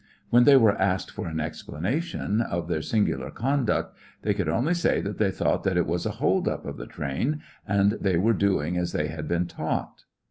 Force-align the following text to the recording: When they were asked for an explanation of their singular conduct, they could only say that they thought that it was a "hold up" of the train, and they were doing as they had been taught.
When 0.31 0.45
they 0.45 0.57
were 0.57 0.75
asked 0.81 1.11
for 1.11 1.27
an 1.27 1.39
explanation 1.39 2.41
of 2.41 2.67
their 2.67 2.81
singular 2.81 3.29
conduct, 3.29 3.95
they 4.23 4.33
could 4.33 4.49
only 4.49 4.73
say 4.73 4.99
that 4.99 5.19
they 5.19 5.29
thought 5.29 5.63
that 5.65 5.77
it 5.77 5.85
was 5.85 6.07
a 6.07 6.17
"hold 6.17 6.47
up" 6.47 6.65
of 6.65 6.77
the 6.77 6.87
train, 6.87 7.41
and 7.67 7.91
they 7.91 8.17
were 8.17 8.33
doing 8.33 8.77
as 8.77 8.93
they 8.93 9.09
had 9.09 9.27
been 9.27 9.45
taught. 9.45 10.05